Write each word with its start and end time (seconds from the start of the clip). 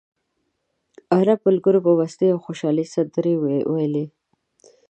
عرب 1.17 1.39
ملګرو 1.47 1.79
په 1.85 1.91
مستۍ 1.99 2.27
او 2.33 2.39
خوشالۍ 2.45 2.85
سندرې 2.93 3.33
وویلې. 3.39 4.05